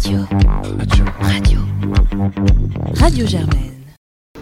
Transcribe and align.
Radio. 0.00 0.20
Radio. 1.20 1.58
Radio 2.94 3.26
Germaine. 3.26 3.74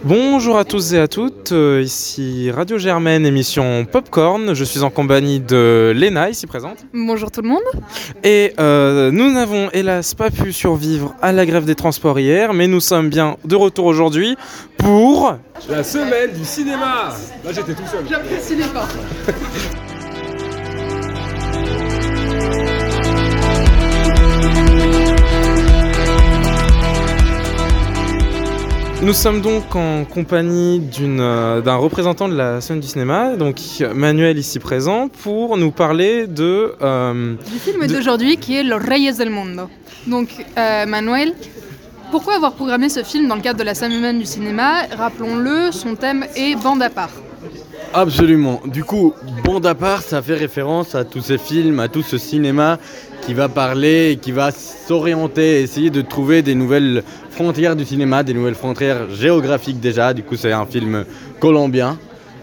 Bonjour 0.05 0.57
à 0.57 0.63
tous 0.63 0.93
et 0.93 0.99
à 0.99 1.09
toutes, 1.09 1.51
euh, 1.51 1.81
ici 1.83 2.49
Radio 2.49 2.77
Germaine, 2.77 3.25
émission 3.25 3.83
Popcorn. 3.83 4.53
Je 4.53 4.63
suis 4.63 4.83
en 4.83 4.89
compagnie 4.89 5.41
de 5.41 5.91
Léna, 5.93 6.29
ici 6.29 6.47
présente. 6.47 6.85
Bonjour 6.93 7.29
tout 7.29 7.41
le 7.41 7.49
monde. 7.49 7.59
Et 8.23 8.53
euh, 8.57 9.11
nous 9.11 9.33
n'avons 9.33 9.69
hélas 9.71 10.13
pas 10.15 10.29
pu 10.31 10.53
survivre 10.53 11.13
à 11.21 11.33
la 11.33 11.45
grève 11.45 11.65
des 11.65 11.75
transports 11.75 12.17
hier, 12.21 12.53
mais 12.53 12.67
nous 12.67 12.79
sommes 12.79 13.09
bien 13.09 13.35
de 13.43 13.57
retour 13.57 13.83
aujourd'hui 13.83 14.37
pour... 14.77 15.35
La 15.67 15.83
semaine 15.83 16.31
du 16.31 16.45
cinéma 16.45 17.09
Là 17.43 17.51
j'étais 17.51 17.73
tout 17.73 17.87
seul. 17.91 18.05
J'apprécie 18.09 18.55
l'effort. 18.55 18.87
Nous 29.01 29.13
sommes 29.13 29.39
donc 29.41 29.75
en 29.75 30.03
compagnie 30.03 30.81
euh, 30.99 31.61
d'un 31.61 31.75
représentant 31.77 32.27
de 32.27 32.35
la 32.35 32.59
scène 32.59 32.81
du 32.81 32.87
cinéma, 32.87 33.37
donc 33.37 33.57
Manuel 33.95 34.37
ici 34.37 34.59
présent, 34.59 35.07
pour 35.07 35.55
nous 35.57 35.71
parler 35.71 36.27
de... 36.27 36.73
euh, 36.81 37.35
Du 37.49 37.59
film 37.59 37.87
d'aujourd'hui 37.87 38.35
qui 38.35 38.57
est 38.57 38.63
Los 38.63 38.77
Reyes 38.77 39.13
del 39.13 39.29
Mundo. 39.29 39.69
Donc 40.05 40.27
euh, 40.57 40.85
Manuel, 40.85 41.33
pourquoi 42.11 42.35
avoir 42.35 42.53
programmé 42.53 42.89
ce 42.89 43.03
film 43.03 43.29
dans 43.29 43.35
le 43.35 43.41
cadre 43.41 43.59
de 43.59 43.63
la 43.63 43.73
semaine 43.73 44.19
du 44.19 44.25
cinéma? 44.25 44.83
Rappelons-le, 44.97 45.71
son 45.71 45.95
thème 45.95 46.25
est 46.35 46.55
bande 46.61 46.81
à 46.81 46.89
part. 46.89 47.11
Absolument. 47.93 48.61
Du 48.67 48.83
coup, 48.83 49.13
Bande 49.43 49.65
à 49.65 49.73
part, 49.73 50.03
ça 50.03 50.21
fait 50.21 50.35
référence 50.35 50.93
à 50.93 51.03
tous 51.03 51.21
ces 51.21 51.39
films, 51.39 51.79
à 51.79 51.87
tout 51.87 52.03
ce 52.03 52.19
cinéma 52.19 52.77
qui 53.25 53.33
va 53.33 53.49
parler 53.49 54.19
qui 54.21 54.31
va 54.31 54.51
s'orienter, 54.51 55.61
essayer 55.61 55.89
de 55.89 56.01
trouver 56.01 56.41
des 56.41 56.55
nouvelles 56.55 57.03
frontières 57.31 57.75
du 57.75 57.85
cinéma, 57.85 58.23
des 58.23 58.33
nouvelles 58.33 58.55
frontières 58.55 59.09
géographiques 59.09 59.79
déjà. 59.79 60.13
Du 60.13 60.21
coup, 60.23 60.35
c'est 60.35 60.51
un 60.51 60.65
film 60.65 61.03
colombien. 61.39 61.97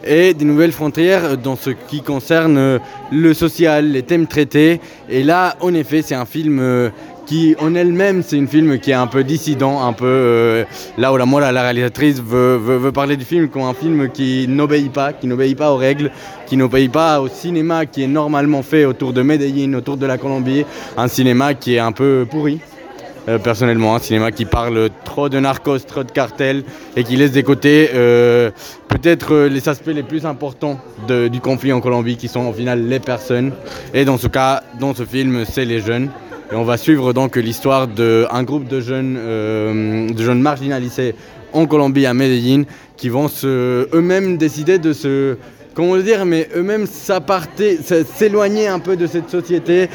Et 0.04 0.34
des 0.34 0.44
nouvelles 0.44 0.72
frontières 0.72 1.38
dans 1.38 1.56
ce 1.56 1.70
qui 1.70 2.02
concerne 2.02 2.80
le 3.10 3.34
social, 3.34 3.90
les 3.90 4.02
thèmes 4.02 4.26
traités. 4.26 4.80
Et 5.08 5.22
là, 5.22 5.56
en 5.60 5.74
effet, 5.74 6.02
c'est 6.02 6.14
un 6.14 6.26
film 6.26 6.58
euh, 6.60 6.90
qui, 7.26 7.54
en 7.58 7.74
elle-même, 7.74 8.22
c'est 8.22 8.38
un 8.38 8.46
film 8.46 8.78
qui 8.78 8.92
est 8.92 8.94
un 8.94 9.06
peu 9.06 9.24
dissident, 9.24 9.84
un 9.84 9.92
peu 9.92 10.06
euh, 10.06 10.64
là 10.96 11.12
où 11.12 11.16
la, 11.16 11.26
moi, 11.26 11.40
la, 11.52 11.62
réalisatrice 11.62 12.22
veut, 12.22 12.90
parler 12.92 13.16
du 13.16 13.24
film 13.24 13.48
comme 13.48 13.62
un 13.62 13.74
film 13.74 14.08
qui 14.10 14.46
n'obéit 14.48 14.92
pas, 14.92 15.12
qui 15.12 15.26
n'obéit 15.26 15.58
pas 15.58 15.72
aux 15.72 15.76
règles, 15.76 16.10
qui 16.46 16.56
n'obéit 16.56 16.90
pas 16.90 17.20
au 17.20 17.28
cinéma 17.28 17.84
qui 17.84 18.04
est 18.04 18.08
normalement 18.08 18.62
fait 18.62 18.84
autour 18.84 19.12
de 19.12 19.22
Medellín, 19.22 19.74
autour 19.74 19.96
de 19.96 20.06
la 20.06 20.16
Colombie, 20.16 20.64
un 20.96 21.08
cinéma 21.08 21.54
qui 21.54 21.74
est 21.74 21.80
un 21.80 21.92
peu 21.92 22.26
pourri. 22.30 22.60
euh, 23.28 23.38
personnellement, 23.38 23.96
un 23.96 23.98
cinéma 23.98 24.30
qui 24.30 24.44
parle 24.44 24.88
trop 25.04 25.28
de 25.28 25.38
narcos, 25.40 25.80
trop 25.80 26.04
de 26.04 26.10
cartels 26.10 26.64
et 26.96 27.04
qui 27.04 27.16
laisse 27.16 27.32
de 27.32 27.40
côté 27.40 27.90
euh, 27.94 28.50
peut-être 28.88 29.34
euh, 29.34 29.48
les 29.48 29.68
aspects 29.68 29.88
les 29.88 30.02
plus 30.02 30.26
importants 30.26 30.78
du 31.08 31.40
conflit 31.40 31.72
en 31.72 31.80
Colombie 31.80 32.16
qui 32.16 32.28
sont 32.28 32.46
au 32.46 32.52
final 32.52 32.86
les 32.88 33.00
personnes. 33.00 33.52
Et 33.94 34.04
dans 34.04 34.18
ce 34.18 34.28
cas, 34.28 34.62
dans 34.78 34.94
ce 34.94 35.04
film, 35.04 35.44
c'est 35.44 35.64
les 35.64 35.80
jeunes. 35.80 36.10
Et 36.52 36.54
on 36.54 36.64
va 36.64 36.76
suivre 36.76 37.12
donc 37.12 37.36
l'histoire 37.36 37.88
d'un 37.88 38.42
groupe 38.44 38.68
de 38.68 38.80
jeunes, 38.80 39.16
euh, 39.18 40.08
de 40.08 40.22
jeunes 40.22 40.40
marginalisés 40.40 41.16
en 41.52 41.66
Colombie, 41.66 42.06
à 42.06 42.14
Medellín, 42.14 42.64
qui 42.96 43.08
vont 43.08 43.28
eux-mêmes 43.44 44.36
décider 44.36 44.78
de 44.78 44.92
se. 44.92 45.36
Comment 45.74 45.96
dire 45.96 46.24
Mais 46.24 46.48
eux-mêmes 46.56 46.86
s'éloigner 46.86 48.68
un 48.68 48.78
peu 48.78 48.96
de 48.96 49.06
cette 49.06 49.28
société 49.28 49.88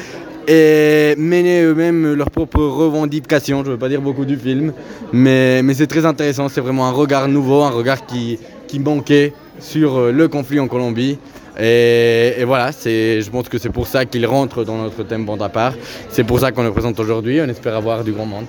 et 0.46 1.14
mener 1.16 1.62
eux-mêmes 1.62 2.14
leurs 2.14 2.30
propres 2.30 2.62
revendications. 2.62 3.62
Je 3.62 3.68
ne 3.68 3.72
veux 3.72 3.78
pas 3.78 3.88
dire 3.88 4.02
beaucoup 4.02 4.24
du 4.24 4.36
film, 4.36 4.72
mais, 5.12 5.62
c'est 5.72 5.86
très 5.86 6.04
intéressant. 6.04 6.48
C'est 6.48 6.60
vraiment 6.60 6.86
un 6.86 6.92
regard 6.92 7.28
nouveau, 7.28 7.62
un 7.62 7.70
regard 7.70 8.04
qui, 8.04 8.38
qui 8.68 8.78
manquait 8.78 9.32
sur 9.58 9.96
euh, 9.96 10.12
le 10.12 10.28
conflit 10.28 10.60
en 10.60 10.68
Colombie. 10.68 11.18
Et, 11.60 12.34
et 12.38 12.44
voilà, 12.44 12.70
je 12.70 13.28
pense 13.30 13.48
que 13.48 13.58
c'est 13.58 13.68
pour 13.70 13.86
ça 13.86 14.04
qu'il 14.06 14.24
rentre 14.26 14.64
dans 14.64 14.78
notre 14.78 15.02
thème 15.02 15.24
bande 15.26 15.42
à 15.42 15.48
part. 15.48 15.74
C'est 16.08 16.24
pour 16.24 16.40
ça 16.40 16.50
qu'on 16.52 16.62
le 16.62 16.72
présente 16.72 16.98
aujourd'hui. 16.98 17.40
On 17.42 17.48
espère 17.48 17.76
avoir 17.76 18.04
du 18.04 18.12
grand 18.12 18.26
monde. 18.26 18.46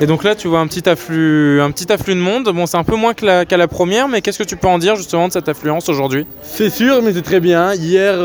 Et 0.00 0.06
donc 0.06 0.24
là, 0.24 0.34
tu 0.34 0.48
vois 0.48 0.60
un 0.60 0.66
petit 0.66 0.88
afflux, 0.88 1.60
un 1.60 1.70
petit 1.70 1.90
afflux 1.92 2.14
de 2.14 2.20
monde. 2.20 2.44
Bon, 2.54 2.66
c'est 2.66 2.76
un 2.76 2.84
peu 2.84 2.96
moins 2.96 3.12
la- 3.22 3.44
qu'à 3.44 3.56
la 3.56 3.68
première, 3.68 4.08
mais 4.08 4.20
qu'est-ce 4.20 4.38
que 4.38 4.44
tu 4.48 4.56
peux 4.56 4.68
en 4.68 4.78
dire 4.78 4.96
justement 4.96 5.28
de 5.28 5.32
cette 5.32 5.48
affluence 5.48 5.88
aujourd'hui? 5.88 6.26
C'est 6.42 6.70
sûr, 6.70 7.02
mais 7.02 7.12
c'est 7.12 7.22
très 7.22 7.40
bien. 7.40 7.74
Hier, 7.74 8.14
euh, 8.14 8.22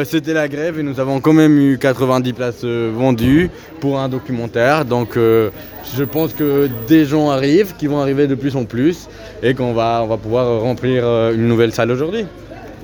euh, 0.00 0.04
c'était 0.04 0.34
la 0.34 0.48
grève 0.48 0.78
et 0.78 0.82
nous 0.82 0.98
avons 1.00 1.20
quand 1.20 1.32
même 1.32 1.58
eu 1.58 1.78
90 1.78 2.32
places 2.32 2.54
euh, 2.64 2.90
vendues 2.94 3.50
pour 3.80 3.98
un 3.98 4.08
documentaire. 4.08 4.84
Donc, 4.84 5.10
je 5.16 6.04
pense 6.04 6.32
que 6.32 6.68
des 6.88 7.04
gens 7.04 7.30
arrivent, 7.30 7.74
qui 7.78 7.86
vont 7.86 8.00
arriver 8.00 8.26
de 8.26 8.34
plus 8.34 8.56
en 8.56 8.64
plus, 8.64 9.08
et 9.42 9.54
qu'on 9.54 9.72
va, 9.74 10.00
on 10.02 10.06
va 10.06 10.16
pouvoir 10.16 10.60
remplir 10.60 11.04
une 11.32 11.46
nouvelle 11.46 11.72
salle 11.72 11.90
aujourd'hui. 11.90 12.24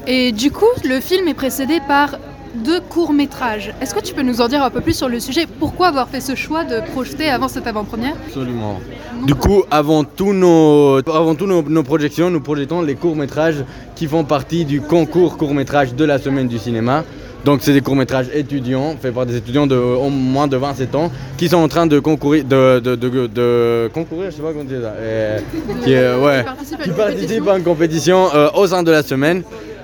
Et 0.06 0.32
du 0.32 0.50
coup, 0.50 0.64
le 0.84 1.00
film 1.00 1.28
est 1.28 1.34
précédé 1.34 1.78
par 1.86 2.16
deux 2.54 2.80
courts-métrages. 2.80 3.72
Est-ce 3.80 3.94
que 3.94 4.00
tu 4.00 4.12
peux 4.12 4.22
nous 4.22 4.40
en 4.40 4.48
dire 4.48 4.62
un 4.62 4.70
peu 4.70 4.80
plus 4.80 4.94
sur 4.96 5.08
le 5.08 5.20
sujet? 5.20 5.46
Pourquoi 5.60 5.88
avoir 5.88 6.08
fait 6.08 6.20
ce 6.20 6.34
choix 6.34 6.64
de 6.64 6.80
projeter 6.92 7.28
avant 7.28 7.46
cette 7.48 7.66
avant-première? 7.66 8.14
Absolument. 8.26 8.80
Du 9.24 9.34
coup, 9.36 9.62
avant 9.70 10.02
tous 10.02 10.32
nos, 10.32 10.96
avant 11.08 11.34
tous 11.36 11.46
nos, 11.46 11.62
nos 11.62 11.82
projections, 11.84 12.28
nous 12.30 12.40
projetons 12.40 12.82
les 12.82 12.96
courts-métrages 12.96 13.64
qui 13.94 14.06
font 14.06 14.24
partie 14.24 14.64
du 14.64 14.80
concours 14.80 15.36
court-métrage 15.36 15.94
de 15.94 16.04
la 16.04 16.18
semaine 16.18 16.48
du 16.48 16.58
cinéma. 16.58 17.04
Donc, 17.44 17.60
c'est 17.62 17.72
des 17.72 17.80
courts-métrages 17.80 18.26
étudiants, 18.34 18.96
faits 19.00 19.14
par 19.14 19.24
des 19.26 19.36
étudiants 19.36 19.66
de 19.66 19.76
au 19.76 20.10
moins 20.10 20.46
de 20.48 20.56
27 20.58 20.94
ans, 20.94 21.10
qui 21.38 21.48
sont 21.48 21.56
en 21.56 21.68
train 21.68 21.86
de 21.86 21.98
concourir, 21.98 22.44
de, 22.44 22.80
de, 22.80 22.96
de, 22.96 23.26
de- 23.28 23.90
concourir, 23.94 24.30
je 24.30 24.36
sais 24.36 24.42
pas 24.42 24.52
comment 24.52 24.64
dire 24.64 24.80
ça, 24.82 24.92
et- 25.00 25.84
qui, 25.84 25.94
euh, 25.94 26.18
ouais, 26.20 26.42
participent 26.42 26.80
à 26.80 26.82
qui 26.82 26.90
une 26.90 26.96
participent 26.96 27.28
compétition. 27.44 27.52
à 27.52 27.56
une 27.58 27.64
compétition 27.64 28.28
euh, 28.34 28.48
au 28.56 28.66
sein 28.66 28.82
de 28.82 28.90
la 28.90 29.02
semaine. 29.02 29.42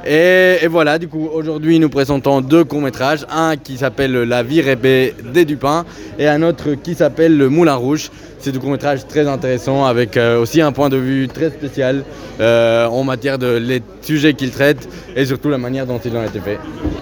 Et, 0.08 0.58
et 0.62 0.68
voilà, 0.68 0.98
du 0.98 1.08
coup, 1.08 1.28
aujourd'hui, 1.32 1.80
nous 1.80 1.88
présentons 1.88 2.40
deux 2.40 2.62
courts-métrages. 2.62 3.26
Un 3.28 3.56
qui 3.56 3.76
s'appelle 3.76 4.12
La 4.12 4.44
vie 4.44 4.60
rêvée 4.60 5.14
des 5.32 5.44
Dupin 5.44 5.84
et 6.18 6.28
un 6.28 6.42
autre 6.42 6.74
qui 6.74 6.94
s'appelle 6.94 7.36
Le 7.36 7.48
Moulin 7.48 7.74
Rouge. 7.74 8.10
C'est 8.38 8.52
deux 8.52 8.60
courts-métrages 8.60 9.06
très 9.08 9.26
intéressants 9.26 9.84
avec 9.84 10.16
euh, 10.16 10.40
aussi 10.40 10.60
un 10.60 10.70
point 10.70 10.88
de 10.90 10.96
vue 10.96 11.26
très 11.26 11.50
spécial 11.50 12.04
euh, 12.38 12.86
en 12.86 13.02
matière 13.02 13.38
de 13.38 13.56
les 13.56 13.82
sujets 14.02 14.34
qu'ils 14.34 14.52
traitent 14.52 14.88
et 15.16 15.24
surtout 15.24 15.48
la 15.48 15.58
manière 15.58 15.86
dont 15.86 15.98
ils 16.04 16.14
ont 16.14 16.22
été 16.22 16.38
faits. 16.38 16.60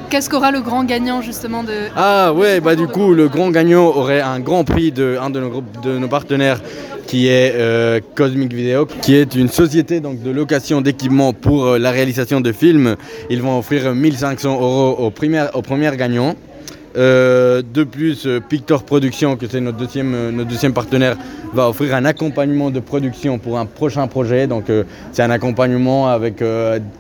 Qu'est-ce 0.09 0.31
qu'aura 0.31 0.51
le 0.51 0.63
grand 0.63 0.85
gagnant 0.85 1.21
justement 1.21 1.63
de... 1.63 1.73
Ah 1.97 2.33
ouais, 2.33 2.61
bah 2.61 2.75
du 2.77 2.87
coup, 2.87 3.13
le 3.13 3.29
grand 3.29 3.51
gagnant 3.51 3.85
aurait 3.85 4.23
un 4.23 4.41
grand 4.41 4.65
prix 4.65 4.93
de 4.93 5.19
un 5.21 5.29
de 5.29 5.41
nos, 5.41 5.51
groupes, 5.51 5.83
de 5.83 5.99
nos 5.99 6.09
partenaires 6.09 6.61
qui 7.15 7.29
est 7.29 7.53
euh, 7.55 8.01
Cosmic 8.17 8.53
Video, 8.53 8.87
qui 8.87 9.15
est 9.15 9.37
une 9.37 9.47
société 9.47 10.01
donc, 10.01 10.21
de 10.21 10.33
location 10.33 10.81
d'équipements 10.81 11.33
pour 11.33 11.65
euh, 11.65 11.79
la 11.79 11.93
réalisation 11.93 12.41
de 12.41 12.51
films. 12.51 12.97
Ils 13.31 13.41
vont 13.41 13.57
offrir 13.57 13.95
1500 13.95 14.53
euros 14.53 14.97
au 14.99 15.11
premier, 15.13 15.45
au 15.55 15.63
premier 15.63 15.97
gagnant. 15.97 16.35
Euh, 16.97 17.63
de 17.63 17.85
plus, 17.85 18.27
Pictor 18.49 18.83
Production, 18.83 19.37
que 19.37 19.47
c'est 19.47 19.61
notre 19.61 19.79
deuxième, 19.79 20.31
notre 20.31 20.51
deuxième 20.51 20.73
partenaire, 20.73 21.17
va 21.53 21.69
offrir 21.69 21.95
un 21.95 22.05
accompagnement 22.05 22.73
de 22.73 22.81
production 22.81 23.39
pour 23.39 23.61
un 23.61 23.67
prochain 23.67 24.09
projet. 24.09 24.49
Donc, 24.49 24.65
c'est 25.13 25.23
un 25.23 25.31
accompagnement 25.31 26.09
avec 26.09 26.43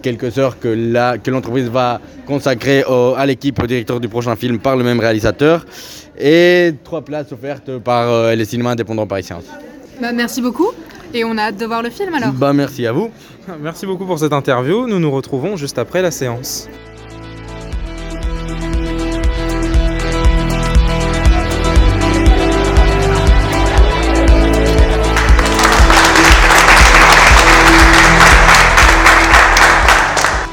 quelques 0.00 0.38
heures 0.38 0.60
que 0.60 1.16
que 1.16 1.30
l'entreprise 1.32 1.69
va 1.69 2.00
consacrer 2.24 2.84
à 3.16 3.26
l'équipe, 3.26 3.60
au 3.60 3.66
directeur 3.66 3.98
du 3.98 4.08
prochain 4.08 4.36
film 4.36 4.60
par 4.60 4.76
le 4.76 4.84
même 4.84 5.00
réalisateur. 5.00 5.66
Et 6.16 6.72
trois 6.84 7.03
places 7.03 7.32
offertes 7.32 7.78
par 7.78 8.32
les 8.36 8.44
cinémas 8.44 8.70
indépendants 8.70 9.08
parisiens. 9.08 9.41
Bah, 10.00 10.12
merci 10.12 10.41
beaucoup. 10.41 10.71
Et 11.12 11.25
on 11.25 11.37
a 11.38 11.43
hâte 11.43 11.56
de 11.56 11.66
voir 11.66 11.82
le 11.82 11.91
film 11.91 12.15
alors. 12.15 12.32
Bah, 12.32 12.53
merci 12.53 12.87
à 12.87 12.93
vous. 12.93 13.10
Merci 13.60 13.87
beaucoup 13.87 14.06
pour 14.06 14.19
cette 14.19 14.32
interview. 14.32 14.87
Nous 14.87 14.99
nous 14.99 15.10
retrouvons 15.10 15.56
juste 15.56 15.78
après 15.78 16.00
la 16.00 16.10
séance. 16.10 16.69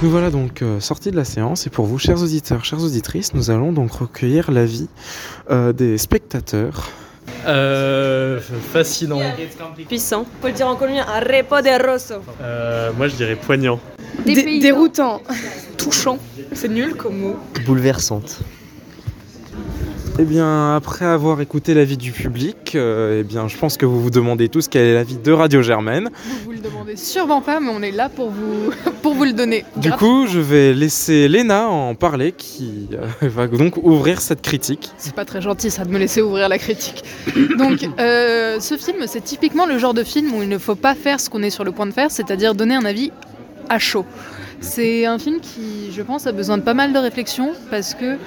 Nous 0.02 0.10
voilà 0.10 0.32
donc 0.32 0.64
euh, 0.64 0.80
sortis 0.80 1.12
de 1.12 1.16
la 1.16 1.24
séance 1.24 1.68
et 1.68 1.70
pour 1.70 1.86
vous, 1.86 2.00
chers 2.00 2.22
auditeurs, 2.24 2.66
chères 2.66 2.84
auditrices, 2.84 3.36
nous 3.36 3.52
allons 3.52 3.72
donc 3.72 3.92
recueillir 3.92 4.50
l'avis 4.50 4.90
euh, 5.52 5.74
des 5.74 6.00
spectateurs. 6.00 6.90
Euh, 7.46 8.40
fascinant. 8.72 9.20
Puissant. 9.88 10.26
Faut 10.42 10.48
le 10.48 10.54
dire 10.54 10.68
en 10.68 10.76
colombien, 10.76 11.06
arre 11.08 11.44
poderoso. 11.48 12.16
Euh, 12.42 12.92
moi 12.98 13.08
je 13.08 13.16
dirais 13.16 13.36
poignant. 13.36 13.80
Dé- 14.26 14.60
déroutant. 14.60 15.22
Touchant. 15.78 16.18
C'est 16.54 16.68
nul 16.70 16.96
comme 16.96 17.18
mot. 17.18 17.36
Bouleversante. 17.66 18.40
Eh 20.20 20.24
bien, 20.24 20.76
après 20.76 21.06
avoir 21.06 21.42
écouté 21.42 21.74
l'avis 21.74 21.98
du 21.98 22.12
public, 22.12 22.74
euh, 22.76 23.22
eh 23.22 23.24
bien, 23.24 23.48
je 23.48 23.58
pense 23.58 23.78
que 23.78 23.86
vous 23.86 24.02
vous 24.02 24.10
demandez 24.10 24.50
tous 24.50 24.68
quel 24.68 24.86
est 24.86 24.94
l'avis 24.94 25.18
de 25.18 25.32
Radio 25.32 25.62
Germaine. 25.62 26.10
Vous 26.26 26.46
vous 26.46 26.52
le 26.52 26.60
demandez 26.60 26.96
sûrement 26.98 27.42
pas, 27.42 27.60
mais 27.60 27.72
on 27.74 27.82
est 27.82 27.92
là 27.92 28.10
pour 28.10 28.30
vous, 28.30 28.72
pour 29.02 29.14
vous 29.14 29.24
le 29.24 29.34
donner. 29.34 29.64
Du 29.78 29.92
coup, 29.92 30.28
je 30.28 30.40
vais 30.40 30.74
laisser 30.74 31.28
Léna 31.28 31.68
en 31.68 31.96
parler, 31.96 32.34
qui 32.34 32.90
euh, 32.94 33.30
va 33.30 33.48
donc 33.48 33.78
ouvrir 33.78 34.22
cette 34.22 34.42
critique. 34.42 34.92
C'est 34.98 35.16
pas 35.16 35.26
très 35.26 35.42
gentil 35.42 35.72
ça 35.72 35.86
de 35.86 35.90
me 35.92 35.98
laisser 35.98 36.22
ouvrir 36.22 36.50
la 36.50 36.58
critique. 36.58 37.04
Donc, 37.58 37.88
euh, 38.00 38.60
ce 38.60 38.78
film, 38.78 39.04
c'est 39.08 39.24
typiquement 39.24 39.66
le 39.66 39.78
genre 39.78 39.94
de 39.94 40.04
film 40.04 40.34
où 40.34 40.44
il 40.44 40.50
ne 40.50 40.58
faut 40.58 40.76
pas 40.76 40.94
faire 40.94 41.20
ce 41.20 41.30
qu'on 41.30 41.42
est 41.42 41.50
sur 41.50 41.64
le 41.64 41.72
point 41.72 41.86
de 41.86 41.94
faire, 41.94 42.12
c'est-à-dire 42.12 42.54
donner 42.54 42.76
un 42.76 42.86
avis 42.86 43.12
à 43.70 43.80
chaud. 43.80 44.06
C'est 44.60 45.06
un 45.06 45.18
film 45.18 45.40
qui, 45.40 45.92
je 45.92 46.02
pense, 46.02 46.28
a 46.28 46.32
besoin 46.32 46.58
de 46.58 46.64
pas 46.64 46.74
mal 46.74 46.92
de 46.94 47.00
réflexion 47.00 47.54
parce 47.72 47.94
que 47.94 48.18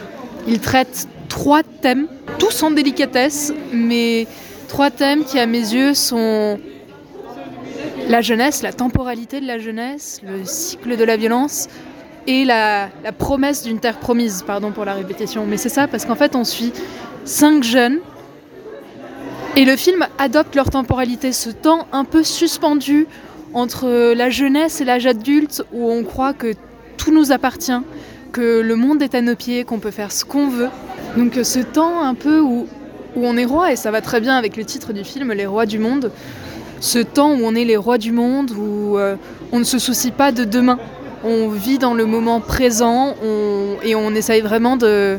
il 0.47 0.61
traite 0.61 1.09
trois 1.35 1.65
thèmes, 1.65 2.07
tous 2.39 2.63
en 2.63 2.71
délicatesse, 2.71 3.53
mais 3.73 4.29
trois 4.69 4.93
thèmes 4.93 5.25
qui, 5.25 5.41
à 5.41 5.47
mes 5.47 5.59
yeux, 5.59 5.93
sont 5.93 6.61
la 8.09 8.21
jeunesse, 8.21 8.63
la 8.63 8.73
temporalité 8.73 9.41
de 9.41 9.47
la 9.47 9.59
jeunesse, 9.59 10.21
le 10.25 10.45
cycle 10.45 10.97
de 10.97 11.03
la 11.03 11.17
violence 11.17 11.67
et 12.29 12.45
la, 12.45 12.89
promesse 13.19 13.65
d'une 13.65 13.81
terre 13.81 13.99
promise, 13.99 14.45
pardon 14.47 14.71
pour 14.71 14.85
la 14.85 14.95
répétition. 14.95 15.45
Mais 15.45 15.57
c'est 15.57 15.69
ça, 15.69 15.89
parce 15.89 16.05
qu'en 16.05 16.15
fait, 16.15 16.37
on 16.37 16.45
suit 16.45 16.73
cinq 17.25 17.65
jeunes 17.65 17.99
et 19.57 19.65
le 19.65 19.75
film 19.75 20.07
adopte 20.19 20.55
leur 20.55 20.71
temporalité, 20.71 21.33
ce 21.33 21.51
temps 21.51 21.89
un 21.91 22.05
peu 22.05 22.23
suspendu 22.23 23.09
entre 23.55 24.15
la 24.15 24.31
jeunesse 24.31 24.81
et 24.81 24.85
l'âge 24.85 25.07
adulte 25.07 25.65
où 25.73 25.91
on 25.91 26.05
croit 26.05 26.33
que 26.33 26.55
tout 26.97 27.13
nous 27.13 27.33
appartient, 27.33 27.83
que 28.35 28.61
le 28.61 28.75
monde 28.75 29.01
est 29.01 29.15
à 29.15 29.23
nos 29.23 29.37
pieds, 29.37 29.63
qu'on 29.63 29.79
peut 29.79 29.93
faire 29.93 30.11
ce 30.11 30.25
qu'on 30.25 30.49
veut. 30.49 30.69
Donc 31.17 31.39
ce 31.43 31.61
temps 31.61 32.03
un 32.03 32.15
peu 32.15 32.41
où, 32.41 32.67
on 33.17 33.37
est 33.37 33.45
roi, 33.45 33.73
et 33.73 33.77
ça 33.77 33.93
va 33.93 34.01
très 34.01 34.21
bien 34.21 34.37
avec 34.37 34.57
le 34.57 34.65
titre 34.65 34.93
du 34.93 35.05
film, 35.05 35.33
Les 35.33 35.47
rois 35.47 35.67
du 35.67 35.79
monde, 35.79 36.11
ce 36.81 36.99
temps 36.99 37.31
où 37.31 37.39
on 37.45 37.55
est 37.55 37.65
les 37.65 37.77
rois 37.77 37.97
du 37.97 38.11
monde, 38.11 38.51
où 38.51 38.99
euh, 38.99 39.15
on 39.53 39.61
ne 39.61 39.65
se 39.65 39.79
soucie 39.79 40.11
pas 40.11 40.33
de 40.33 40.43
demain. 40.43 40.81
On 41.23 41.49
vit 41.49 41.79
dans 41.79 41.95
le 41.95 42.07
moment 42.07 42.41
présent 42.41 43.15
et 43.83 43.95
on 43.95 44.11
essaye 44.15 44.41
vraiment 44.41 44.77
de, 44.77 45.19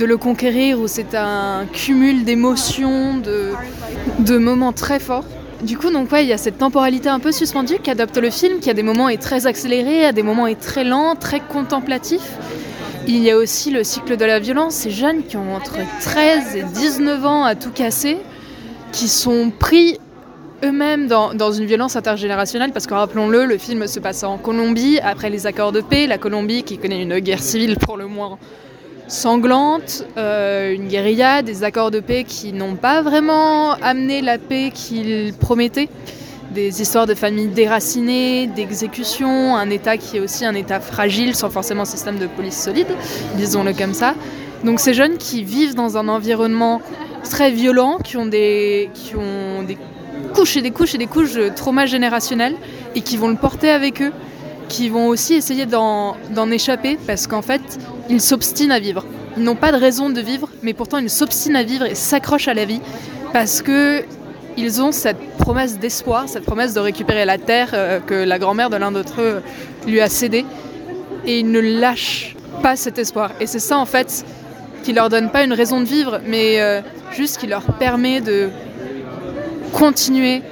le 0.00 0.16
conquérir, 0.16 0.80
où 0.80 0.88
c'est 0.88 1.14
un 1.14 1.66
cumul 1.70 2.24
d'émotions, 2.24 3.18
de 3.18 4.38
moments 4.38 4.72
très 4.72 4.98
forts. 4.98 5.26
Du 5.64 5.78
coup, 5.78 5.90
donc 5.90 6.08
il 6.12 6.26
y 6.26 6.32
a 6.34 6.36
cette 6.36 6.58
temporalité 6.58 7.08
un 7.08 7.20
peu 7.20 7.32
suspendue 7.32 7.78
qui 7.82 7.90
adopte 7.90 8.18
le 8.18 8.28
film, 8.28 8.60
qui 8.60 8.68
à 8.68 8.74
des 8.74 8.82
moments 8.82 9.08
est 9.08 9.16
très 9.16 9.46
accéléré, 9.46 10.04
à 10.04 10.12
des 10.12 10.22
moments 10.22 10.46
est 10.46 10.60
très 10.60 10.84
lent, 10.84 11.14
très 11.16 11.40
contemplatif. 11.40 12.20
Il 13.06 13.22
y 13.22 13.30
a 13.30 13.36
aussi 13.38 13.70
le 13.70 13.82
cycle 13.82 14.18
de 14.18 14.26
la 14.26 14.40
violence, 14.40 14.74
ces 14.74 14.90
jeunes 14.90 15.24
qui 15.24 15.38
ont 15.38 15.54
entre 15.54 15.76
13 16.02 16.56
et 16.56 16.64
19 16.64 17.24
ans 17.24 17.44
à 17.44 17.54
tout 17.54 17.70
casser, 17.70 18.18
qui 18.92 19.08
sont 19.08 19.50
pris 19.58 19.98
eux-mêmes 20.62 21.06
dans 21.06 21.52
une 21.52 21.64
violence 21.64 21.96
intergénérationnelle, 21.96 22.72
parce 22.72 22.86
que 22.86 22.92
rappelons-le, 22.92 23.46
le 23.46 23.56
film 23.56 23.86
se 23.86 24.00
passe 24.00 24.22
en 24.22 24.36
Colombie, 24.36 24.98
après 25.02 25.30
les 25.30 25.46
accords 25.46 25.72
de 25.72 25.80
paix, 25.80 26.06
la 26.06 26.18
Colombie 26.18 26.62
qui 26.62 26.76
connaît 26.76 27.02
une 27.02 27.20
guerre 27.20 27.42
civile 27.42 27.78
pour 27.78 27.96
le 27.96 28.06
moins 28.06 28.38
sanglante, 29.08 30.06
euh, 30.16 30.72
une 30.72 30.88
guérilla, 30.88 31.42
des 31.42 31.64
accords 31.64 31.90
de 31.90 32.00
paix 32.00 32.24
qui 32.24 32.52
n'ont 32.52 32.76
pas 32.76 33.02
vraiment 33.02 33.72
amené 33.74 34.22
la 34.22 34.38
paix 34.38 34.70
qu'ils 34.72 35.34
promettaient, 35.34 35.88
des 36.52 36.80
histoires 36.80 37.06
de 37.06 37.14
familles 37.14 37.48
déracinées, 37.48 38.46
d'exécutions, 38.46 39.56
un 39.56 39.70
État 39.70 39.96
qui 39.96 40.16
est 40.16 40.20
aussi 40.20 40.44
un 40.44 40.54
État 40.54 40.80
fragile 40.80 41.34
sans 41.34 41.50
forcément 41.50 41.84
système 41.84 42.18
de 42.18 42.26
police 42.26 42.56
solide, 42.60 42.86
disons-le 43.36 43.72
comme 43.72 43.94
ça. 43.94 44.14
Donc 44.64 44.80
ces 44.80 44.94
jeunes 44.94 45.18
qui 45.18 45.44
vivent 45.44 45.74
dans 45.74 45.98
un 45.98 46.08
environnement 46.08 46.80
très 47.24 47.50
violent, 47.50 47.98
qui 48.02 48.16
ont 48.16 48.26
des, 48.26 48.90
qui 48.94 49.14
ont 49.16 49.62
des 49.62 49.76
couches 50.34 50.56
et 50.56 50.62
des 50.62 50.70
couches 50.70 50.94
et 50.94 50.98
des 50.98 51.06
couches 51.06 51.34
de 51.34 51.48
trauma 51.48 51.86
générationnel 51.86 52.54
et 52.94 53.00
qui 53.00 53.16
vont 53.16 53.28
le 53.28 53.36
porter 53.36 53.70
avec 53.70 54.00
eux, 54.00 54.12
qui 54.68 54.88
vont 54.88 55.08
aussi 55.08 55.34
essayer 55.34 55.66
d'en 55.66 56.16
échapper 56.50 56.98
parce 57.06 57.26
qu'en 57.26 57.42
fait, 57.42 57.78
ils 58.08 58.20
s'obstinent 58.20 58.72
à 58.72 58.78
vivre. 58.78 59.04
Ils 59.36 59.42
n'ont 59.42 59.56
pas 59.56 59.72
de 59.72 59.76
raison 59.76 60.10
de 60.10 60.20
vivre, 60.20 60.48
mais 60.62 60.74
pourtant 60.74 60.98
ils 60.98 61.10
s'obstinent 61.10 61.56
à 61.56 61.62
vivre 61.62 61.86
et 61.86 61.94
s'accrochent 61.94 62.48
à 62.48 62.54
la 62.54 62.64
vie 62.64 62.80
parce 63.32 63.62
que 63.62 64.04
ils 64.56 64.80
ont 64.80 64.92
cette 64.92 65.18
promesse 65.38 65.78
d'espoir, 65.78 66.28
cette 66.28 66.44
promesse 66.44 66.74
de 66.74 66.80
récupérer 66.80 67.24
la 67.24 67.38
terre 67.38 67.70
euh, 67.74 67.98
que 67.98 68.14
la 68.14 68.38
grand-mère 68.38 68.70
de 68.70 68.76
l'un 68.76 68.92
d'entre 68.92 69.20
eux 69.20 69.42
lui 69.86 70.00
a 70.00 70.08
cédée. 70.08 70.44
Et 71.26 71.40
ils 71.40 71.50
ne 71.50 71.58
lâchent 71.58 72.36
pas 72.62 72.76
cet 72.76 72.98
espoir. 72.98 73.32
Et 73.40 73.46
c'est 73.46 73.58
ça 73.58 73.78
en 73.78 73.86
fait 73.86 74.24
qui 74.84 74.92
leur 74.92 75.08
donne 75.08 75.30
pas 75.30 75.42
une 75.42 75.52
raison 75.52 75.80
de 75.80 75.86
vivre, 75.86 76.20
mais 76.26 76.60
euh, 76.60 76.82
juste 77.12 77.38
qui 77.38 77.46
leur 77.46 77.62
permet 77.62 78.20
de 78.20 78.50
continuer 79.72 80.42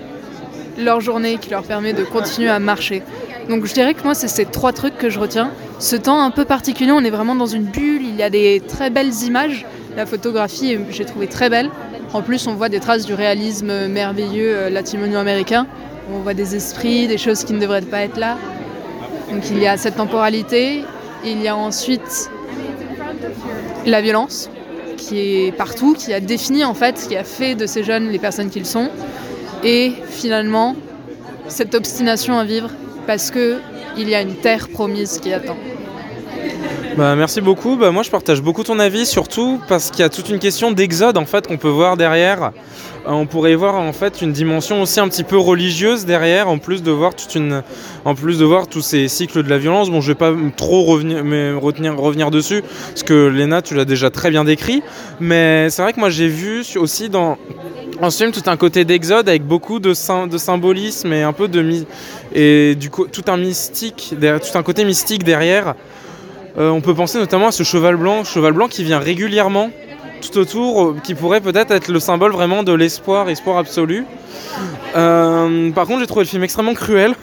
leur 0.78 1.00
journée, 1.00 1.38
qui 1.38 1.50
leur 1.50 1.62
permet 1.62 1.92
de 1.92 2.02
continuer 2.02 2.48
à 2.48 2.58
marcher. 2.58 3.02
Donc 3.48 3.66
je 3.66 3.74
dirais 3.74 3.94
que 3.94 4.02
moi 4.02 4.14
c'est 4.14 4.28
ces 4.28 4.44
trois 4.44 4.72
trucs 4.72 4.96
que 4.96 5.10
je 5.10 5.18
retiens. 5.18 5.50
Ce 5.78 5.96
temps 5.96 6.20
un 6.22 6.30
peu 6.30 6.44
particulier, 6.44 6.92
on 6.92 7.00
est 7.04 7.10
vraiment 7.10 7.34
dans 7.34 7.46
une 7.46 7.64
bulle, 7.64 8.02
il 8.02 8.16
y 8.16 8.22
a 8.22 8.30
des 8.30 8.62
très 8.66 8.90
belles 8.90 9.12
images, 9.24 9.66
la 9.96 10.06
photographie 10.06 10.78
j'ai 10.90 11.04
trouvé 11.04 11.26
très 11.26 11.50
belle. 11.50 11.70
En 12.12 12.22
plus 12.22 12.46
on 12.46 12.54
voit 12.54 12.68
des 12.68 12.80
traces 12.80 13.04
du 13.04 13.14
réalisme 13.14 13.88
merveilleux 13.88 14.54
euh, 14.56 14.70
latino-américain. 14.70 15.66
On 16.12 16.18
voit 16.18 16.34
des 16.34 16.54
esprits, 16.54 17.06
des 17.06 17.18
choses 17.18 17.44
qui 17.44 17.52
ne 17.52 17.60
devraient 17.60 17.80
pas 17.80 18.02
être 18.02 18.18
là. 18.18 18.36
Donc 19.30 19.42
il 19.50 19.58
y 19.58 19.66
a 19.66 19.76
cette 19.76 19.96
temporalité, 19.96 20.84
il 21.24 21.40
y 21.40 21.48
a 21.48 21.56
ensuite 21.56 22.30
la 23.86 24.00
violence 24.00 24.50
qui 24.96 25.18
est 25.18 25.52
partout, 25.52 25.94
qui 25.94 26.12
a 26.12 26.20
défini 26.20 26.64
en 26.64 26.74
fait, 26.74 27.06
qui 27.08 27.16
a 27.16 27.24
fait 27.24 27.54
de 27.54 27.66
ces 27.66 27.82
jeunes 27.82 28.08
les 28.10 28.18
personnes 28.18 28.50
qu'ils 28.50 28.66
sont. 28.66 28.88
Et 29.64 29.92
finalement, 30.08 30.76
cette 31.48 31.74
obstination 31.74 32.38
à 32.38 32.44
vivre 32.44 32.70
parce 33.06 33.30
que 33.30 33.58
il 33.96 34.08
y 34.08 34.14
a 34.14 34.22
une 34.22 34.36
terre 34.36 34.68
promise 34.68 35.18
qui 35.18 35.32
attend. 35.32 35.56
Bah, 36.96 37.14
merci 37.16 37.40
beaucoup. 37.40 37.76
Bah, 37.76 37.90
moi, 37.90 38.02
je 38.02 38.10
partage 38.10 38.42
beaucoup 38.42 38.64
ton 38.64 38.78
avis, 38.78 39.06
surtout 39.06 39.60
parce 39.68 39.90
qu'il 39.90 40.00
y 40.00 40.02
a 40.02 40.08
toute 40.10 40.28
une 40.28 40.38
question 40.38 40.72
d'exode 40.72 41.16
en 41.16 41.24
fait 41.24 41.46
qu'on 41.46 41.56
peut 41.56 41.68
voir 41.68 41.96
derrière. 41.96 42.52
Euh, 43.06 43.10
on 43.10 43.26
pourrait 43.26 43.54
voir 43.54 43.76
en 43.76 43.92
fait 43.92 44.22
une 44.22 44.32
dimension 44.32 44.82
aussi 44.82 45.00
un 45.00 45.08
petit 45.08 45.24
peu 45.24 45.38
religieuse 45.38 46.04
derrière, 46.04 46.48
en 46.48 46.58
plus 46.58 46.82
de 46.82 46.90
voir 46.90 47.14
toute 47.14 47.34
une, 47.34 47.62
en 48.04 48.14
plus 48.14 48.38
de 48.38 48.44
voir 48.44 48.68
tous 48.68 48.82
ces 48.82 49.08
cycles 49.08 49.42
de 49.42 49.48
la 49.48 49.58
violence. 49.58 49.90
Bon, 49.90 50.00
je 50.00 50.08
vais 50.08 50.18
pas 50.18 50.32
trop 50.56 50.84
retenir, 50.84 51.98
revenir 51.98 52.30
dessus, 52.30 52.62
parce 52.90 53.02
que 53.02 53.26
Léna, 53.26 53.62
tu 53.62 53.74
l'as 53.74 53.86
déjà 53.86 54.10
très 54.10 54.30
bien 54.30 54.44
décrit. 54.44 54.82
Mais 55.18 55.70
c'est 55.70 55.82
vrai 55.82 55.92
que 55.92 56.00
moi, 56.00 56.10
j'ai 56.10 56.28
vu 56.28 56.62
aussi 56.76 57.08
dans 57.08 57.38
en 58.02 58.10
ce 58.10 58.18
film 58.18 58.32
tout 58.32 58.42
un 58.50 58.56
côté 58.56 58.84
d'exode 58.84 59.28
avec 59.28 59.44
beaucoup 59.44 59.78
de, 59.78 59.94
sym- 59.94 60.28
de 60.28 60.36
symbolisme 60.38 61.12
et 61.12 61.22
un 61.22 61.32
peu 61.32 61.48
de 61.48 61.62
mi- 61.62 61.86
et 62.34 62.74
du 62.74 62.90
coup 62.90 63.06
tout 63.06 63.24
un 63.28 63.36
mystique, 63.36 64.14
tout 64.20 64.58
un 64.58 64.62
côté 64.62 64.84
mystique 64.84 65.22
derrière. 65.24 65.74
Euh, 66.58 66.68
on 66.70 66.80
peut 66.82 66.94
penser 66.94 67.18
notamment 67.18 67.46
à 67.48 67.52
ce 67.52 67.62
cheval 67.62 67.96
blanc, 67.96 68.24
cheval 68.24 68.52
blanc 68.52 68.68
qui 68.68 68.84
vient 68.84 68.98
régulièrement 68.98 69.70
tout 70.20 70.36
autour, 70.38 70.82
euh, 70.84 70.96
qui 71.02 71.14
pourrait 71.14 71.40
peut-être 71.40 71.70
être 71.70 71.88
le 71.88 71.98
symbole 72.00 72.32
vraiment 72.32 72.62
de 72.62 72.72
l'espoir, 72.72 73.28
espoir 73.30 73.56
absolu. 73.58 74.04
Euh, 74.96 75.70
par 75.70 75.86
contre, 75.86 76.00
j'ai 76.00 76.06
trouvé 76.06 76.24
le 76.24 76.28
film 76.28 76.42
extrêmement 76.44 76.74
cruel. 76.74 77.14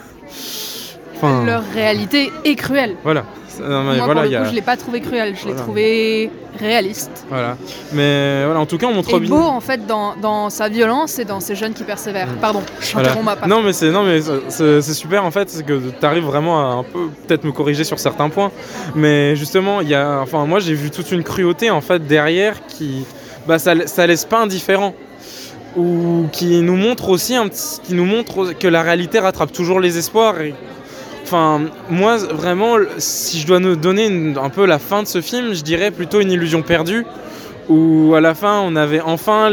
Enfin, 1.15 1.45
Leur 1.45 1.63
réalité 1.73 2.31
est 2.45 2.55
cruelle. 2.55 2.95
voilà. 3.03 3.25
Non, 3.59 3.83
mais 3.83 3.97
Moi, 3.97 4.05
voilà, 4.05 4.21
pour 4.21 4.29
le 4.31 4.35
y 4.35 4.39
coup, 4.39 4.45
je 4.49 4.55
l'ai 4.55 4.61
pas 4.61 4.77
trouvé 4.77 5.01
cruel, 5.01 5.35
je 5.35 5.39
l'ai 5.45 5.51
Voilà. 5.51 5.61
trouvé 5.61 6.31
réaliste. 6.59 7.25
voilà. 7.29 7.57
Mais 7.93 8.43
voilà, 8.45 8.59
en 8.59 8.65
tout 8.65 8.77
cas, 8.77 8.87
on 8.87 8.93
montre 8.93 9.13
Et 9.15 9.19
bien. 9.19 9.29
beau 9.29 9.41
en 9.41 9.59
fait 9.59 9.85
dans, 9.85 10.15
dans 10.15 10.49
sa 10.49 10.69
violence 10.69 11.19
et 11.19 11.25
dans 11.25 11.39
ces 11.39 11.55
jeunes 11.55 11.73
qui 11.73 11.83
persévèrent. 11.83 12.27
Pardon, 12.41 12.61
je 12.81 12.93
Voilà. 12.93 13.15
ma 13.23 13.35
part. 13.35 13.47
Non 13.47 13.61
mais 13.61 13.73
c'est 13.73 13.91
non 13.91 14.03
mais 14.03 14.19
c'est- 14.49 14.81
super 14.93 15.23
en 15.25 15.31
fait, 15.31 15.49
c'est 15.49 15.65
que 15.65 15.79
tu 15.99 16.05
arrives 16.05 16.23
vraiment 16.25 16.59
à 16.59 16.73
un 16.79 16.83
peu 16.83 17.07
peut-être 17.27 17.43
me 17.43 17.51
corriger 17.51 17.83
sur 17.83 17.99
certains 17.99 18.29
points, 18.29 18.51
mais 18.95 19.35
justement 19.35 19.81
il 19.81 19.89
y 19.89 19.95
a, 19.95 20.19
enfin 20.21 20.45
moi 20.45 20.59
j'ai 20.59 20.73
vu 20.73 20.89
toute 20.91 21.11
une 21.11 21.23
cruauté 21.23 21.69
en 21.69 21.81
fait 21.81 22.05
derrière 22.05 22.55
qui, 22.67 23.05
bah 23.47 23.59
ça, 23.59 23.73
ça 23.87 24.05
laisse 24.07 24.25
pas 24.25 24.39
indifférent 24.39 24.93
ou 25.77 26.25
qui 26.31 26.61
nous 26.61 26.75
montre 26.75 27.09
aussi 27.09 27.35
un 27.35 27.47
petit- 27.47 27.79
qui 27.83 27.93
nous 27.93 28.05
montre 28.05 28.53
que 28.57 28.67
la 28.67 28.81
réalité 28.81 29.19
rattrape 29.19 29.51
toujours 29.51 29.79
les 29.79 29.97
espoirs. 29.97 30.41
Et, 30.41 30.53
enfin 31.29 31.61
moi 31.91 32.17
vraiment 32.17 32.77
si 32.97 33.39
je 33.39 33.45
dois 33.45 33.59
nous 33.59 33.75
donner 33.75 34.07
une- 34.07 34.37
un 34.41 34.49
peu 34.49 34.65
la 34.65 34.79
fin 34.79 35.03
de 35.03 35.07
ce 35.07 35.21
film, 35.21 35.53
je 35.53 35.61
dirais 35.61 35.91
plutôt 35.91 36.19
une 36.21 36.31
illusion 36.31 36.63
perdue 36.63 37.05
où 37.69 38.15
à 38.15 38.21
la 38.21 38.33
fin 38.33 38.61
on 38.61 38.75
avait 38.75 38.99
enfin 39.01 39.51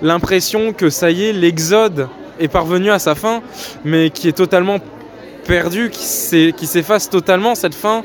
l'impression 0.00 0.72
que 0.72 0.88
ça 0.88 1.10
y 1.10 1.26
est, 1.26 1.32
l'exode 1.34 2.08
est 2.40 2.48
parvenu 2.48 2.90
à 2.90 2.98
sa 2.98 3.14
fin, 3.14 3.42
mais 3.84 4.08
qui 4.10 4.26
est 4.28 4.32
totalement 4.32 4.78
perdu, 5.46 5.90
qui 5.90 6.66
s'efface 6.66 7.10
totalement 7.10 7.54
cette 7.54 7.74
fin 7.74 8.04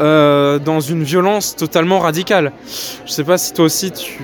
euh, 0.00 0.58
dans 0.58 0.80
une 0.80 1.02
violence 1.02 1.54
totalement 1.54 1.98
radicale. 1.98 2.52
Je 3.04 3.12
sais 3.12 3.24
pas 3.24 3.36
si 3.36 3.52
toi 3.52 3.66
aussi 3.66 3.90
tu 3.92 4.18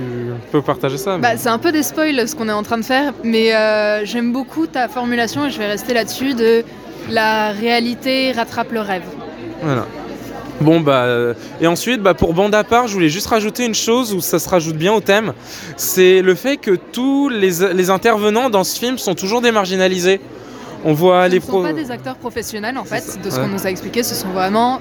peux 0.51 0.63
partager 0.63 0.97
ça. 0.97 1.17
mais- 1.17 1.23
Bah, 1.23 1.37
c'est 1.37 1.51
un 1.51 1.59
peu 1.59 1.71
des 1.73 1.83
spoils 1.83 2.27
ce 2.27 2.35
qu'on 2.35 2.49
est 2.49 2.53
en 2.53 2.63
train 2.63 2.79
de 2.79 2.85
faire, 2.85 3.13
mais 3.23 3.55
euh, 3.55 4.05
j'aime 4.07 4.33
beaucoup 4.33 4.67
ta 4.67 4.89
formulation 4.89 5.45
et 5.47 5.51
je 5.51 5.59
vais 5.59 5.67
rester 5.67 5.93
là-dessus 5.93 6.33
de 6.35 6.65
la 7.11 7.51
réalité 7.53 8.33
rattrape 8.33 8.73
le 8.73 8.81
rêve. 8.81 9.03
Voilà. 9.63 9.87
Bon 10.61 10.81
bah 10.81 11.03
euh, 11.05 11.35
et 11.61 11.69
ensuite 11.69 12.03
bah 12.03 12.15
pour 12.15 12.35
bande 12.35 12.53
à 12.55 12.65
part, 12.65 12.89
je 12.89 12.93
voulais 12.93 13.09
juste 13.09 13.29
rajouter 13.29 13.65
une 13.65 13.77
chose 13.77 14.13
où 14.13 14.21
ça 14.21 14.41
se 14.41 14.49
rajoute 14.49 14.77
bien 14.77 14.93
au 14.93 15.01
thème, 15.01 15.33
c'est 15.77 16.21
le 16.21 16.35
fait 16.35 16.57
que 16.57 16.73
tous 16.73 17.29
les, 17.29 17.73
les 17.73 17.91
intervenants 17.91 18.51
dans 18.51 18.65
ce 18.65 18.77
film 18.77 18.99
sont 18.99 19.15
toujours 19.15 19.41
démarginalisés. 19.41 20.21
On 20.85 20.95
voit 20.95 21.27
Ce 21.27 21.31
les 21.31 21.39
ne 21.39 21.45
sont 21.45 21.63
pas 21.63 21.73
des 21.73 21.91
acteurs 21.93 22.17
professionnels 22.17 22.77
en 22.77 22.85
fait, 22.85 23.19
de 23.23 23.31
ce 23.31 23.37
Ouais. 23.37 23.43
qu'on 23.43 23.49
nous 23.49 23.67
a 23.67 23.71
expliqué, 23.71 24.03
ce 24.03 24.17
sont 24.17 24.29
vraiment 24.31 24.81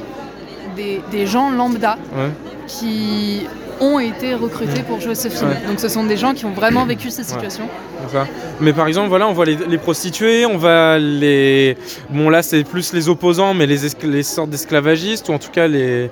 des, 0.75 1.01
des 1.11 1.27
gens 1.27 1.51
lambda 1.51 1.97
Ouais. 2.15 2.29
qui 2.67 3.45
ont 3.79 3.99
été 3.99 4.33
recrutés 4.33 4.83
pour 4.83 4.99
jouer 4.99 5.15
ce 5.15 5.29
film. 5.29 5.49
Ouais. 5.49 5.67
Donc 5.67 5.79
ce 5.79 5.89
sont 5.89 6.05
des 6.05 6.17
gens 6.17 6.33
qui 6.33 6.45
ont 6.45 6.51
vraiment 6.51 6.85
vécu 6.85 7.09
ces 7.09 7.23
situations. 7.23 7.67
Ça. 8.11 8.27
Mais 8.59 8.73
par 8.73 8.87
exemple, 8.87 9.09
voilà, 9.09 9.27
on 9.27 9.33
voit 9.33 9.45
les, 9.45 9.55
les 9.55 9.77
prostituées, 9.77 10.45
on 10.45 10.57
va 10.57 10.97
les. 10.99 11.77
Bon, 12.09 12.29
là, 12.29 12.41
c'est 12.41 12.63
plus 12.63 12.93
les 12.93 13.09
opposants, 13.09 13.53
mais 13.53 13.65
les, 13.65 14.23
sortes 14.23 14.49
d'esclavagistes, 14.49 15.29
ou 15.29 15.33
en 15.33 15.39
tout 15.39 15.51
cas 15.51 15.67
les, 15.67 16.09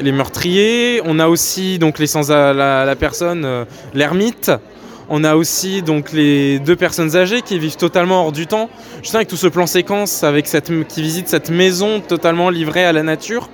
les 0.00 0.12
meurtriers. 0.12 1.00
On 1.04 1.18
a 1.18 1.28
aussi 1.28 1.78
donc 1.78 1.98
les 1.98 2.06
sans 2.06 2.28
la, 2.30 2.84
la 2.84 2.96
personne, 2.96 3.44
euh, 3.44 3.64
l'ermite. 3.94 4.50
On 5.08 5.24
a 5.24 5.34
aussi 5.34 5.82
donc 5.82 6.12
les 6.12 6.58
deux 6.58 6.76
personnes 6.76 7.16
âgées 7.16 7.42
qui 7.42 7.58
vivent 7.58 7.76
totalement 7.76 8.24
hors 8.24 8.32
du 8.32 8.46
temps. 8.46 8.70
Je 9.02 9.10
sais 9.10 9.16
avec 9.16 9.28
tout 9.28 9.36
ce 9.36 9.46
plan 9.46 9.66
séquence 9.66 10.24
avec 10.24 10.46
cette 10.46 10.70
qui 10.88 11.02
visite 11.02 11.28
cette 11.28 11.50
maison 11.50 12.00
totalement 12.00 12.48
livrée 12.48 12.84
à 12.84 12.92
la 12.92 13.02
nature. 13.02 13.50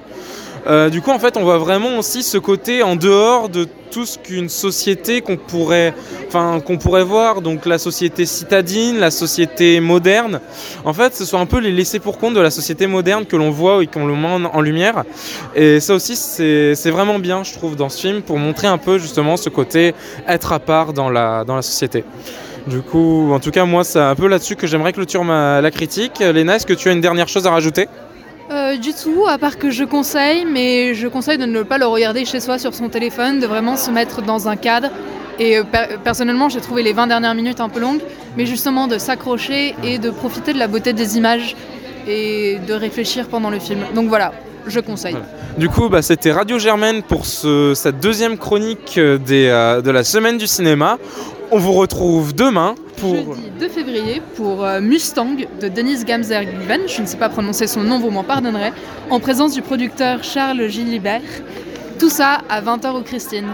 Euh, 0.69 0.91
du 0.91 1.01
coup, 1.01 1.11
en 1.11 1.19
fait, 1.19 1.37
on 1.37 1.43
voit 1.43 1.59
vraiment 1.59 1.97
aussi 1.99 2.23
ce 2.23 2.37
côté 2.37 2.83
en 2.83 2.95
dehors 2.95 3.49
de 3.49 3.67
tout 3.91 4.05
ce 4.05 4.19
qu'une 4.19 4.51
société 4.51 5.23
qu'on 5.23 5.39
pourrait, 5.39 5.95
enfin, 6.27 6.61
qu'on 6.61 6.77
pourrait 6.77 7.05
voir, 7.05 7.41
donc 7.41 7.65
la 7.65 7.79
société 7.79 8.27
citadine, 8.27 8.99
la 8.99 9.11
société 9.11 9.81
moderne. 9.81 10.41
En 10.85 10.93
fait, 10.93 11.15
ce 11.15 11.25
sont 11.25 11.39
un 11.39 11.47
peu 11.47 11.59
les 11.59 11.73
laissés 11.73 12.01
pour 12.01 12.19
compte 12.19 12.35
de 12.35 12.41
la 12.41 12.51
société 12.51 12.87
moderne 12.87 13.25
que 13.25 13.37
l'on 13.37 13.51
voit 13.51 13.83
et 13.83 13.87
qu'on 13.87 14.07
le 14.07 14.15
met 14.15 14.47
en, 14.53 14.61
lumière. 14.61 15.05
Et 15.55 15.81
ça 15.81 15.95
aussi, 15.95 16.17
c'est 16.17 16.91
vraiment 16.91 17.19
bien, 17.19 17.45
je 17.45 17.55
trouve, 17.55 17.75
dans 17.75 17.89
ce 17.89 18.01
film 18.01 18.21
pour 18.21 18.37
montrer 18.37 18.67
un 18.67 18.79
peu 18.79 18.99
justement 18.99 19.39
ce 19.39 19.49
côté 19.49 19.95
être 20.27 20.53
à 20.53 20.59
part 20.59 20.93
dans 20.93 21.09
la, 21.09 21.45
dans 21.45 21.57
la 21.57 21.63
société. 21.63 22.05
Du 22.67 22.83
coup, 22.83 23.33
en 23.33 23.41
tout 23.41 23.51
cas, 23.51 23.65
moi, 23.65 23.85
c'est 23.85 23.99
un 24.01 24.15
peu 24.15 24.27
là-dessus 24.27 24.55
que 24.55 24.67
j'aimerais 24.67 24.93
clôturer 24.93 25.25
ma, 25.25 25.63
la 25.63 25.71
critique. 25.71 26.19
Léna, 26.19 26.57
est-ce 26.57 26.67
que 26.67 26.75
tu 26.75 26.91
as 26.91 26.93
une 26.93 27.01
dernière 27.01 27.29
chose 27.29 27.47
à 27.47 27.51
rajouter? 27.51 27.89
Euh, 28.51 28.77
du 28.79 28.95
tout, 28.95 29.25
à 29.29 29.37
part 29.37 29.59
que 29.59 29.71
je 29.71 29.85
conseille, 29.85 30.47
mais 30.47 30.95
je 30.95 31.07
conseille 31.07 31.37
de 31.37 31.45
ne 31.45 31.63
pas 31.63 31.77
le 31.77 31.87
regarder 31.87 32.25
chez 32.25 32.41
soi 32.41 32.59
sur 32.59 32.75
son 32.75 32.89
téléphone, 32.89 33.41
de 33.41 33.47
vraiment 33.47 33.77
se 33.77 33.91
mettre 33.91 34.23
dans 34.23 34.49
un 34.49 34.57
cadre. 34.57 34.89
Et 35.39 35.59
euh, 35.59 35.65
per- 35.65 35.97
personnellement, 36.03 36.49
j'ai 36.49 36.61
trouvé 36.61 36.83
les 36.83 36.95
20 36.95 37.09
dernières 37.09 37.35
minutes 37.35 37.61
un 37.61 37.69
peu 37.69 37.79
longues, 37.79 38.01
mais 38.37 38.47
justement 38.47 38.87
de 38.87 38.97
s'accrocher 38.97 39.75
et 39.85 39.99
de 39.99 40.09
profiter 40.11 40.55
de 40.55 40.59
la 40.59 40.67
beauté 40.67 40.95
des 40.95 41.19
images 41.19 41.57
et 42.07 42.59
de 42.67 42.73
réfléchir 42.73 43.29
pendant 43.29 43.51
le 43.51 43.59
film. 43.59 43.81
Donc 43.95 44.09
voilà, 44.09 44.33
je 44.67 44.81
conseille. 44.81 45.17
Du 45.59 45.69
coup, 45.69 45.91
bah, 45.91 46.01
c'était 46.01 46.33
Radio 46.33 46.59
Germaine 46.59 47.03
pour 47.03 47.27
ce- 47.27 47.75
cette 47.75 48.01
deuxième 48.01 48.39
chronique 48.39 48.95
euh, 48.97 49.19
euh, 49.31 49.83
de 49.83 49.91
la 49.91 50.05
semaine 50.05 50.39
du 50.39 50.47
cinéma. 50.47 50.97
On 51.51 51.59
vous 51.59 51.73
retrouve 51.73 52.35
demain 52.35 52.75
pour... 52.99 53.15
Jeudi 53.15 53.51
2 53.59 53.69
février 53.69 54.23
pour 54.37 54.65
euh, 54.65 54.81
Mustang 54.81 55.37
de 55.61 55.69
Denise 55.69 56.05
Gamzer-Given, 56.05 56.83
je 56.87 57.01
ne 57.01 57.07
sais 57.07 57.17
pas 57.17 57.31
prononcer 57.31 57.67
son 57.67 57.83
nom, 57.83 57.99
vous 57.99 58.11
m'en 58.11 58.25
pardonnerez, 58.25 58.73
en 59.09 59.19
présence 59.19 59.55
du 59.55 59.63
producteur 59.63 60.23
Charles 60.23 60.69
Gilibert. 60.69 61.23
Tout 61.99 62.11
ça 62.11 62.43
à 62.51 62.61
20h 62.61 62.91
au 62.99 63.03
Christine. 63.03 63.47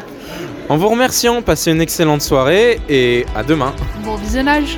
En 0.68 0.76
vous 0.76 0.88
remerciant, 0.88 1.40
passez 1.40 1.70
une 1.70 1.80
excellente 1.80 2.22
soirée 2.22 2.80
et 2.88 3.26
à 3.36 3.44
demain. 3.44 3.72
Bon 4.04 4.16
visionnage 4.16 4.76